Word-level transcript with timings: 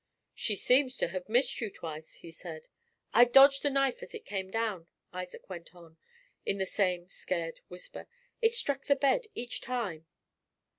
"She 0.33 0.55
seems 0.55 0.97
to 0.97 1.09
have 1.09 1.29
missed 1.29 1.61
you 1.61 1.69
twice," 1.69 2.15
he 2.15 2.31
said. 2.31 2.67
"I 3.13 3.23
dodged 3.23 3.61
the 3.61 3.69
knife 3.69 4.01
as 4.01 4.15
it 4.15 4.25
came 4.25 4.49
down," 4.49 4.87
Isaac 5.13 5.47
went 5.47 5.75
on, 5.75 5.97
in 6.43 6.57
the 6.57 6.65
same 6.65 7.07
scared 7.07 7.61
whisper. 7.67 8.07
"It 8.41 8.53
struck 8.53 8.85
the 8.85 8.95
bed 8.95 9.27
each 9.35 9.61
time." 9.61 10.07